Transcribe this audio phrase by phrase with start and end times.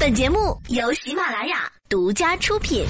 [0.00, 2.86] 本节目由喜马拉雅独家出品，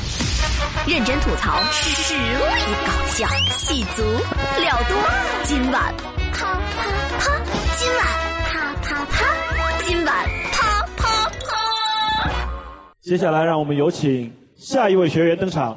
[0.86, 4.04] 认真吐槽，实力搞笑，戏足
[4.60, 4.96] 料多。
[5.42, 5.92] 今晚
[6.32, 6.86] 啪啪
[7.18, 7.36] 啪，
[7.76, 8.06] 今晚
[8.44, 12.30] 啪啪啪，今晚啪啪啪。
[13.00, 15.76] 接下来，让我们有请下一位学员登场。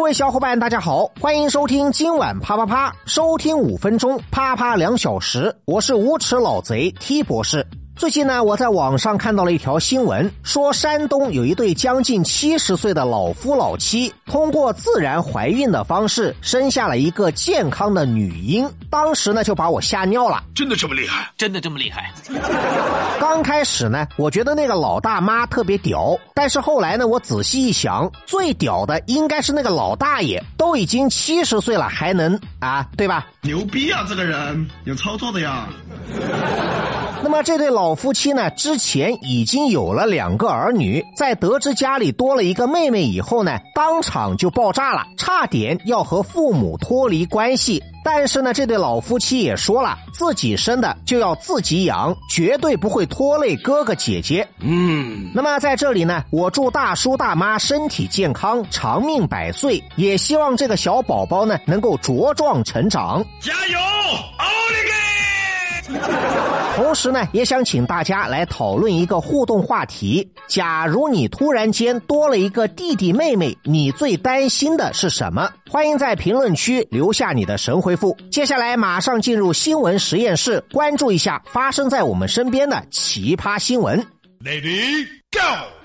[0.00, 7.66] 各位小伙伴，大家好，欢迎收听今晚啪啪啪，收听五分钟，啪啪两小时，我是无耻老贼 T 博士。
[8.00, 18.66] 最近呢，我在网上看到了一条新闻，说山东有一对将近七十岁的老夫老妻，通过自然怀孕的方式生下了一个健康的女婴。
[18.88, 20.42] 当时呢，就把我吓尿了。
[20.54, 21.30] 真的这么厉害？
[21.36, 22.10] 真的这么厉害？
[23.20, 33.26] 刚开始呢，我觉得那个老大妈特别屌，但是后来呢，我仔细一想，最屌的应该是那个老大爷，都已经七十岁了还能啊，对吧？
[33.42, 34.06] 牛逼啊！
[34.08, 35.68] 这个人有操作的呀。
[37.22, 47.82] 那么这对老夫妻呢，之前已经有了两个儿女，在得知家里多了一个妹妹以后呢，当场就爆炸了，差点要和父母脱离关系。
[48.02, 54.46] 但是呢，这对老夫妻也说了，自己生的就要自己养，绝对不会拖累哥哥姐姐。
[54.60, 63.22] 嗯，那么在这里呢，我祝大叔大妈身体健康，长命百岁，也希望这个小宝宝呢能够茁壮成长。
[63.38, 64.99] 加油，奥利给！
[66.76, 75.50] 同时呢，也想请大家来讨论一个互动话题：假如你突然间多了一个弟弟妹妹，你最担心的是什么？
[75.68, 78.16] 欢迎在评论区留下你的神回复。
[78.30, 83.98] 接下来马上进入新闻实验室，关注一下发生在我们身边的奇葩新闻。
[84.42, 85.79] Lady Go！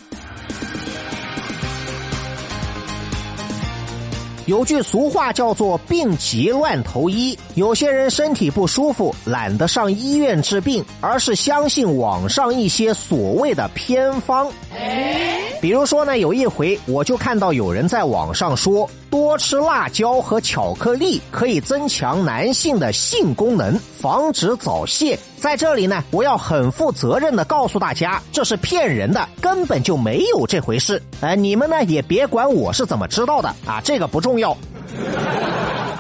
[4.46, 14.48] 有句俗话叫做“病急乱投医”，有些人身体不舒服，懒得上医院治病，而是相信网上一些所谓的偏方。
[15.66, 25.18] 比如说呢，有一回我就看到有人在网上说，多吃辣椒和巧克力可以增强男性的性功能，防止早泄。
[25.38, 31.02] 在这里呢，我要很负责任的告诉大家，这是骗人的，根本就没有这回事。
[31.22, 34.56] 哎，你们呢也别管我是怎么知道的啊，这个不重要。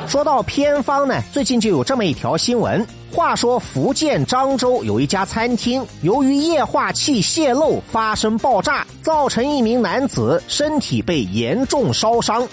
[0.07, 2.85] 说到偏方呢，最近就有这么一条新闻。
[3.11, 12.45] 话说福建漳州有一家餐厅，由于液化气泄漏发生爆炸，造成一名男子身体被严重烧伤。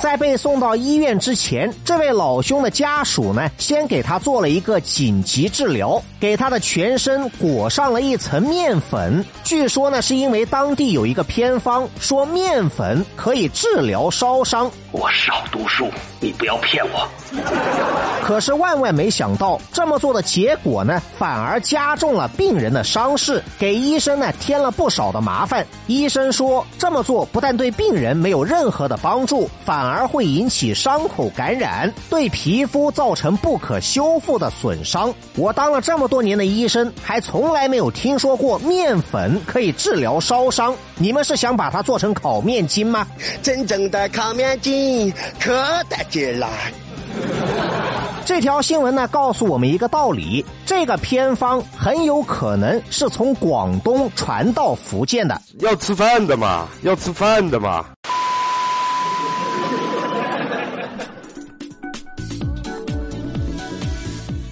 [0.00, 9.24] 在被送到医院之前，这位老兄的家属呢，先给他做了一个紧急治疗，给他的全身裹上了一层面粉。
[9.42, 14.70] 据说呢，是因为当地有一个偏方，说面粉可以治疗烧伤。
[14.92, 15.88] 我少读书，
[16.20, 17.08] 你不要骗我。
[18.22, 25.64] 可是万万没想到，这么做的结果呢，反而加重了病人的伤势，给医生呢添了不少的麻烦。
[25.86, 35.14] 医生说，这么做不但对病人没有任何的帮助，反而会引起伤口感染，对皮肤造成不可修复的损伤。
[35.36, 40.74] 我当了这么多年的医生，还从来没有听说过面粉可以治疗烧伤。
[40.96, 43.06] 你们是想把它做成烤面筋吗？
[43.44, 45.52] 真正的烤面筋可
[45.88, 46.48] 得劲了。
[48.28, 55.40] 这条新闻呢，告诉我们一个道理：这个偏方很有可能是从广东传到福建的。
[55.60, 57.86] 要吃饭的嘛，要吃饭的嘛。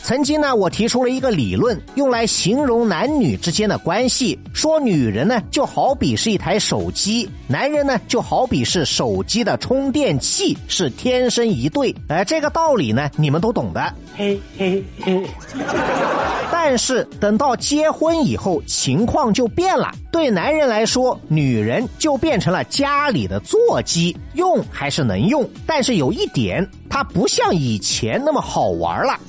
[0.06, 11.93] 曾经呢，我提出了一个理论，用来形容男女之间的关系，说女人呢就好比是一台手机，男人呢就好比是手机的充电器，是天生一对。
[12.06, 13.93] 哎，这个道理呢，你们都懂的。
[14.17, 15.27] 嘿嘿嘿。
[16.53, 19.93] 但是等到结婚以后，情况就变了。
[20.12, 29.20] 对男人来说，女人就变成了家里的座机，用还是能用，但是有一点，它不像以前那么好玩了。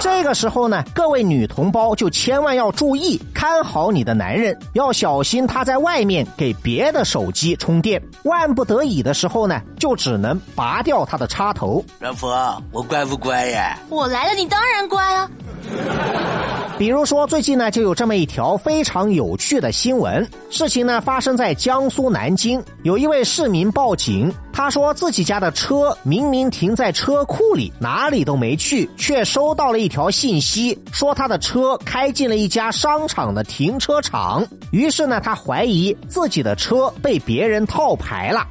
[0.00, 8.02] 这个时候呢，各位女同胞就千万要注意，看好你的男人，要小心他在外面给别的手机充电。
[8.22, 11.84] 万不得已的时候呢，就只能拔掉他的插头。
[12.00, 13.78] 老婆，我乖不乖呀？
[13.90, 15.30] 我来了，你当然乖啊。
[16.76, 20.28] 比如说，最近呢就有这么一条非常有趣的新闻。
[20.50, 34.44] 事情呢发生在江苏南京，有一位市民报警，他说自己家的车明明停在车库里，哪里都没去，却收到了一条信息，说他的车开进了一家商场的停车场。
[34.72, 38.44] 于是呢，他怀疑自己的车被别人套牌了。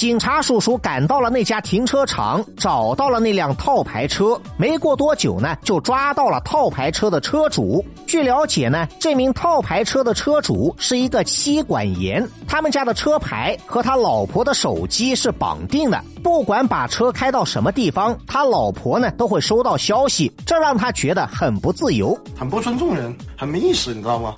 [0.00, 4.40] 警察叔叔赶到了那家停车场，找到了那辆套牌车。
[4.56, 7.84] 没过多久呢，就抓到了套牌车的车主。
[8.06, 24.34] 据了解呢，这名套牌车的车主是一个妻管严，他们家的车牌和他老婆的手机是绑定的，不管把车开到什么地方，他老婆呢都会收到消息，这让他觉得很不自由，很不尊重人，很没意思，你知道吗？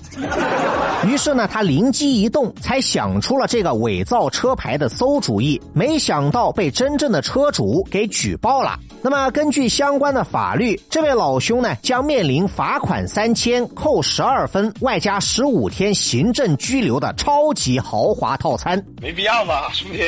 [1.05, 5.61] 于是呢，他灵机一动，才想出了这个伪造车牌的馊主意。
[5.75, 8.79] 没想到被真正的车主给举报了。
[9.03, 18.81] 那么，根据相关的法律，这位老兄呢将面临罚款三千、扣十二分，外加十五天行政拘留的超级豪华套餐。
[19.01, 19.99] 没必要吧，兄弟。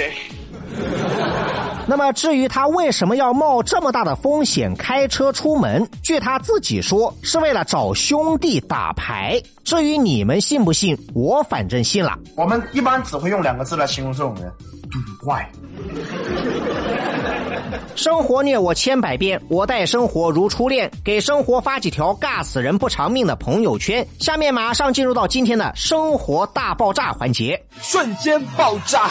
[1.87, 9.38] 那么，至于他为什么要冒这么大的风险开车出门，据他自己说，是为了找兄弟打牌。
[9.65, 12.19] 至于你们信不信，我反正信了。
[12.37, 14.50] 我们一般只会用两个字来形容这种人：
[14.91, 15.47] 赌怪。
[17.94, 20.91] 生活虐我千百遍，我待生活如初恋。
[21.05, 24.06] 给生活发几条尬死人不偿命的朋友圈。
[24.19, 29.11] 下面马上进入到今天的生活大爆炸环节，瞬间爆炸。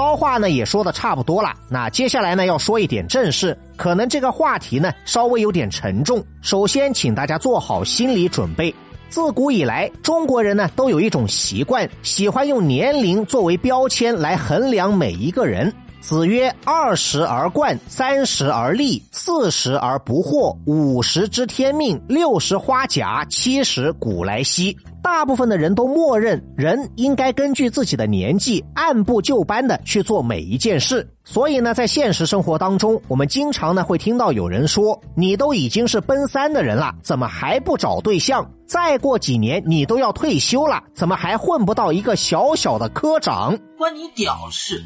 [0.00, 6.24] 骚话呢也说的差不多了，那接下来呢要说一点正事，可能这个话题呢稍微有点沉重。
[6.40, 8.74] 首先，请大家做好心理准备。
[9.10, 15.70] 自古以来，中国人呢都有一种习惯，喜欢用年龄作为标签来衡量每一个人。
[16.00, 38.48] 子曰：“二十而冠，三十而立，四十而不惑，五十知天命，六十花甲，七十古来稀。”大部分的人都默认人应该根据自己的年纪按部就班的去做每一件事，所以呢，在现实生活当中，我们经常呢会听到有人说：“你都已经是奔三的人了，怎么还不找对象？
[38.66, 43.58] 再过几年你都要退休了，怎么还混不到一个小小的科长？
[43.76, 44.82] 关你屌事！”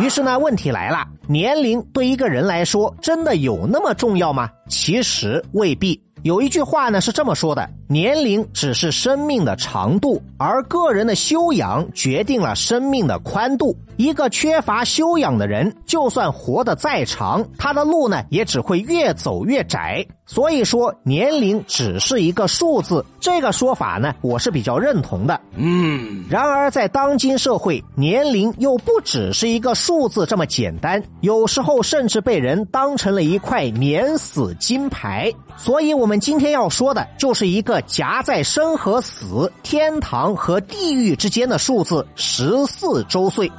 [0.00, 4.48] 于是呢，问题来了：年龄对一个人来说真的有那么重要吗？
[4.68, 6.00] 其实未必。
[6.22, 13.76] 有一句话呢是这么说的：年龄只是生命的长度，而个人的修养决定了生命的宽度。
[13.98, 20.04] 一个缺乏修养的人，就算活得再长，他的路呢也只会越走越窄。
[20.24, 25.38] 所以说，年龄只是一个数字，这个说法呢，我是比较认同的。
[25.54, 35.30] 嗯，然而在当今社会，年龄又不只是一个数字这么简单，有时候甚至被人当成了一块免死金牌。
[35.58, 43.50] 所以，我们今天要说的就是一个夹在生和死、天堂和地狱之间的数字——十四周岁。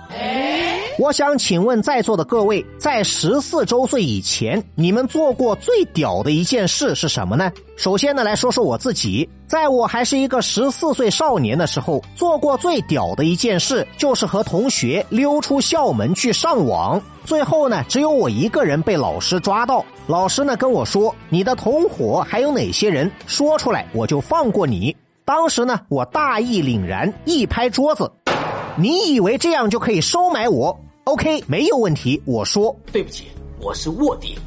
[1.00, 7.51] 我想请问在座的各位，在十四周岁以前，你们做过最屌的一件事是什么呢？
[7.75, 17.01] 首先呢，来说说我自己，在我还是一个十四岁少年的时候，做过最屌的一件事，就是和同学溜出校门去上网。
[17.25, 19.84] 最后呢，只有我一个人被老师抓到。
[20.06, 23.10] 老师呢跟我说：“你的同伙还有哪些人？
[23.25, 24.95] 说出来，我就放过你。”
[25.25, 28.12] 当时呢，我大义凛然，一拍桌子。
[28.75, 30.75] 你以为这样就可以收买我
[31.06, 32.22] ？OK，没有问题。
[32.26, 33.28] 我说对不起，
[33.60, 34.38] 我是卧底。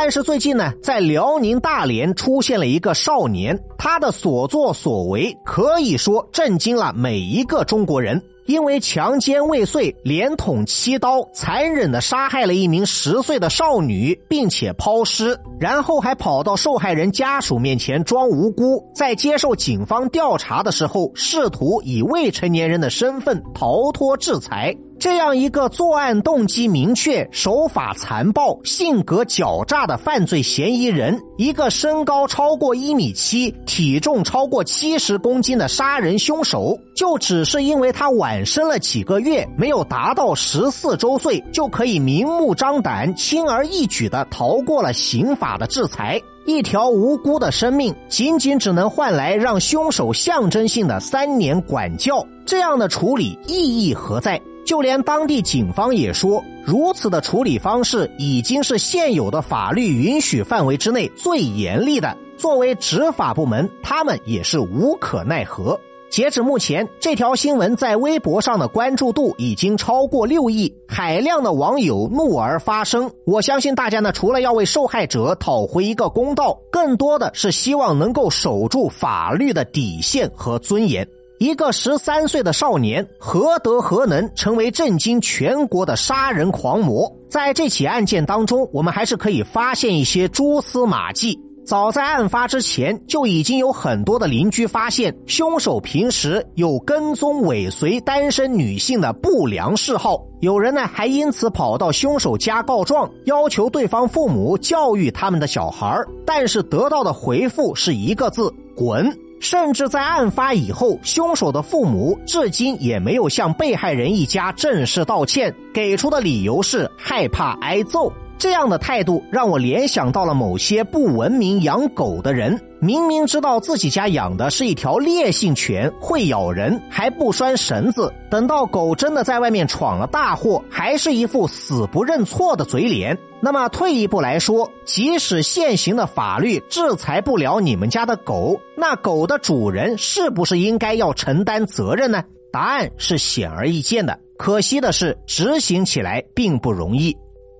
[0.00, 8.22] 但是最近呢，在辽宁大连出现了一个少年，他的所作所为可以说震惊了每一个中国人。
[8.46, 24.74] 因为强奸未遂，连捅七刀，残忍的杀害了一名十岁的少女，并且抛尸，然后还跑到受害人家属面前装无辜，在接受警方调查的时候，试图以未成年人的身份逃脱制裁。
[24.98, 46.20] 这样一个作案动机明确、手法残暴、性格狡诈的犯罪嫌疑人，一个身高超过一米七、体重超过七十公斤的杀人凶手，就只是因为他晚生了几个月，没有达到十四周岁，就可以明目张胆、轻而易举的逃过了刑法的制裁。
[46.44, 54.40] 一条无辜的生命，仅仅只能换来让凶手象征性的三年管教，这样的处理意义何在？
[54.68, 62.14] 就连当地警方也说，如此的处理方式已经是现有的法律允许范围之内最严厉的。
[62.36, 65.80] 作为执法部门，他们也是无可奈何。
[66.10, 73.10] 截止目前，这条新闻在微博上的关注度已经超过六亿，海量的网友怒而发声。
[73.24, 81.08] 我相信大家呢，除了要为受害者讨回一个公道，更多的是希望能够守住法律的底线和尊严。
[81.38, 87.08] 一个十三岁的少年，何德何能成为震惊全国的杀人狂魔？
[87.30, 91.38] 在这起案件当中，我们还是可以发现一些蛛丝马迹。
[91.64, 100.20] 早在案发之前，就已经有很多的邻居发现凶手平时有跟踪尾随单身女性的不良嗜好。
[100.40, 105.94] 有人呢还因此跑到凶手家告状，要求对方父母教育他们的小孩
[106.26, 109.16] 但是得到的回复是一个字：滚。
[109.40, 118.12] 甚至在案发以后，凶手的父母至今也没有向被害人一家正式道歉，给出的理由是害怕挨揍。
[118.36, 133.18] 这样的态度让我联想到了某些不文明养狗的人，明明知道自己家养的是一条烈性犬，会咬人，还不拴绳子，等到狗真的在外面闯了大祸，还是一副死不认错的嘴脸。
[133.40, 142.22] 那么退一步来说，即使现行的法律制裁不了你们家的狗，那狗的主人是不是应该要承担责任呢？
[142.52, 147.16] 答案是显而易见的，可惜的是执行起来并不容易。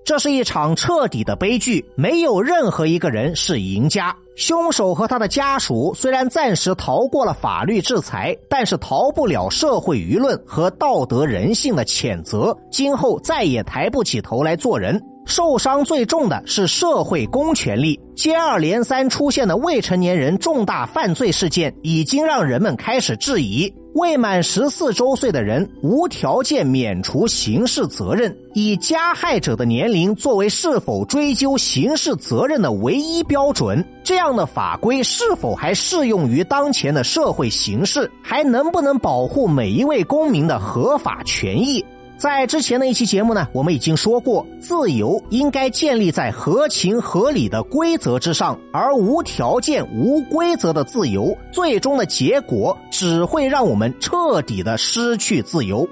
[0.09, 4.11] 这是一场彻底的悲剧，没有任何一个人是赢家。
[4.35, 14.99] 凶手和他的家属虽然暂时逃过了法律制裁，但是逃不了社会舆论和道德人性的谴责，今后再也抬不起头来做人。
[15.27, 23.71] 受伤最重的是社会公权力，接二连三出现的未成年人重大犯罪事件，已经让人们开始质疑。
[23.93, 38.09] 未满十四周岁的人无条件免除刑事责任，以加害者的年龄作为是否追究刑事责任的唯一标准，这样的法规是否还适用于当前的社会形势？
[38.21, 41.83] 还能不能保护每一位公民的合法权益？
[42.19, 55.87] 在之前的一期节目呢，我们已经说过，自由应该建立在合情合理的规则之上，而无条件、无规则的自由，最终的结果只会让我们彻底的失去自由。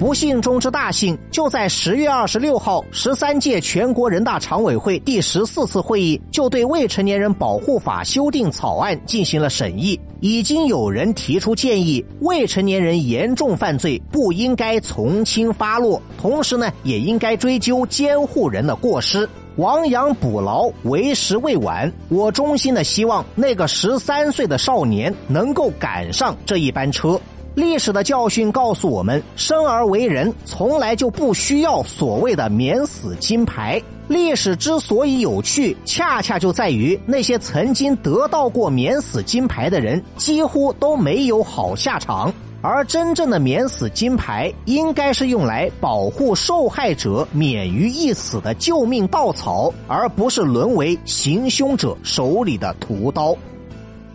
[0.00, 10.00] 不幸中之大幸，就在十月二十六号，十三届全国人大常委会第十四次会议就对《未成年人保护法》修订草案进行了审议。
[10.20, 21.92] 已经有人提出建议，未成年人严重犯罪不应该从轻发落，同时呢，也应该追究监护人的过失，亡羊补牢，为时未晚。
[22.08, 27.20] 我衷心的希望那个十三岁的少年能够赶上这一班车。
[27.54, 33.82] 历史的教训告诉我们，生而为人从来就不需要所谓的免死金牌。
[34.08, 42.32] 历史之所以有趣，恰恰就在于那些曾经得到过免死金牌的人，几乎都没有好下场。
[42.62, 53.34] 而真正的免死金牌，应该是用来保护受害者免于一死的救命稻草，而不是沦为行凶者手里的屠刀。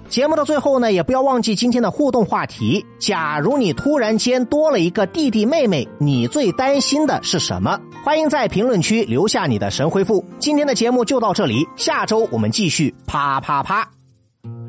[0.08, 2.86] 节目的最后呢，也不要忘记今天的互动话题。
[3.00, 7.78] 假如你突然间多了一个弟弟妹妹，你最担心的是什么？
[8.04, 10.24] 欢迎在评论区留下你的神回复。
[10.40, 13.90] 今天的节目就到这里，下周我们继续啪啪啪。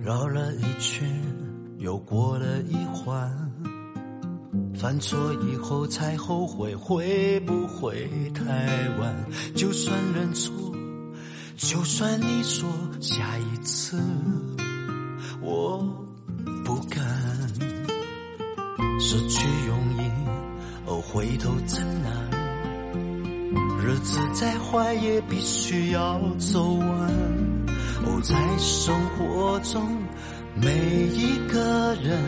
[0.03, 1.07] 绕了一圈，
[1.79, 3.31] 又过了一环，
[4.75, 5.19] 犯错
[5.53, 8.43] 以后才后悔，会不会太
[8.99, 9.15] 晚？
[9.55, 10.53] 就算认错，
[11.57, 12.69] 就算你说
[13.01, 14.01] 下一次。
[15.47, 15.79] 我
[16.65, 17.01] 不敢
[18.99, 20.11] 失去容易，
[20.87, 22.13] 哦，回头真难？
[23.81, 26.89] 日子再坏也必须要走完。
[28.05, 29.87] 哦，在生活中，
[30.57, 30.69] 每
[31.13, 32.21] 一个人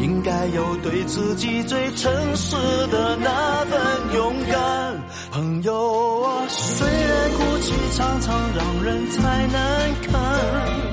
[0.00, 2.56] 应该有对自己最诚实
[2.88, 3.80] 的那份
[4.16, 4.96] 勇敢。
[5.30, 10.89] 朋友啊，虽然哭泣常常让人太难堪。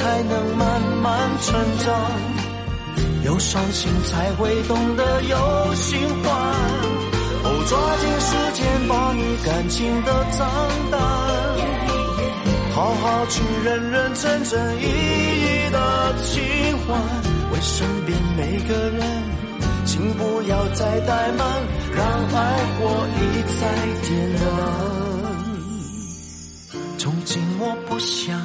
[0.00, 1.52] 才能慢慢成
[1.84, 2.10] 长，
[3.22, 6.32] 有伤心才会懂得有心欢。
[7.44, 10.48] 哦，抓紧时间把你感情的账
[10.90, 10.98] 单，
[12.74, 16.40] 好好去认认真真意义的情
[16.86, 16.96] 还，
[17.52, 19.04] 为身边每个人。
[19.84, 21.46] 请不要再怠慢，
[21.94, 22.38] 让爱
[22.78, 22.80] 火
[23.18, 23.20] 一
[23.60, 23.60] 再
[24.08, 24.40] 点燃。
[26.96, 28.40] 从今我不想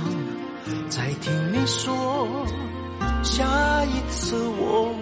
[0.95, 2.47] 再听你说，
[3.21, 4.95] 下一次我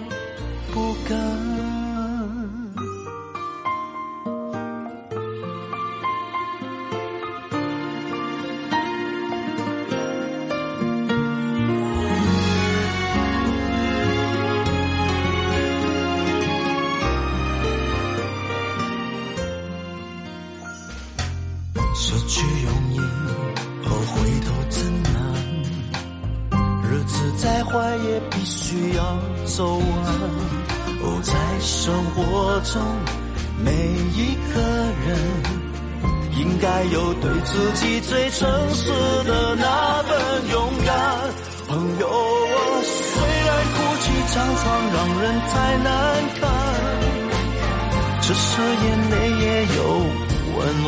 [0.74, 1.73] 不敢。
[28.32, 29.84] 必须要走完。
[31.02, 32.82] 哦，在生活中，
[33.64, 33.72] 每
[34.16, 34.62] 一个
[35.06, 35.08] 人
[36.38, 38.90] 应该有对自己最诚实
[39.26, 40.12] 的那份
[40.50, 40.94] 勇敢。
[41.68, 44.64] 朋友啊，虽然哭泣常常
[44.94, 45.88] 让人太难
[46.40, 46.42] 看，
[48.22, 49.80] 只是眼泪也有
[50.56, 50.88] 温暖。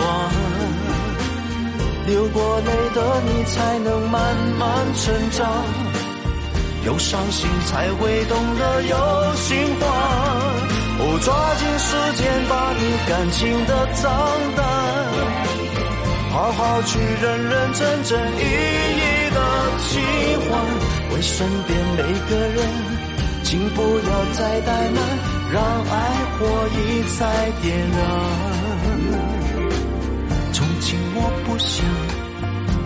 [2.08, 4.64] 流过泪的你，才能慢慢
[4.94, 5.44] 成长。
[6.86, 9.90] 有伤心，才会懂得有心慌。
[10.98, 14.04] 哦，抓紧时间，把你感情的账
[14.56, 14.64] 单，
[16.32, 19.38] 好好去认认真真、一一的
[19.82, 19.92] 清
[20.46, 20.52] 还。
[21.14, 22.58] 为身边每个人，
[23.44, 24.98] 请不要再怠慢，
[25.52, 25.94] 让爱
[26.38, 26.40] 火
[26.70, 26.80] 一
[27.18, 27.26] 再
[27.62, 28.00] 点燃。
[30.54, 31.84] 从今我不想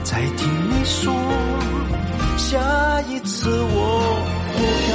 [0.03, 1.13] 再听你说，
[2.39, 2.57] 下
[3.09, 3.77] 一次我
[4.55, 4.91] 不敢。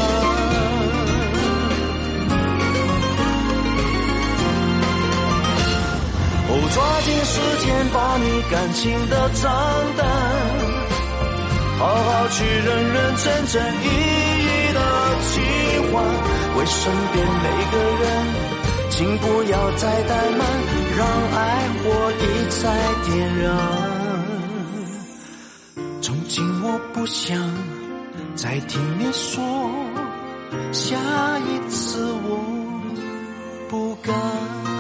[6.49, 7.35] 哦，抓紧时
[7.65, 9.43] 间把你感情的账
[9.97, 10.01] 单，
[11.79, 14.81] 好好去认认真真、一一的
[15.21, 15.33] 清
[15.93, 15.93] 还。
[16.57, 16.81] 为身
[17.13, 18.05] 边每个人。
[18.91, 20.41] 请不要再怠慢，
[20.97, 21.01] 让
[21.35, 21.39] 爱
[21.83, 21.83] 火
[22.13, 22.63] 一再
[23.05, 23.94] 点燃。
[26.37, 27.39] 今我不想
[28.35, 29.41] 再听你说，
[30.73, 30.97] 下
[31.39, 32.41] 一次我
[33.69, 34.74] 不敢。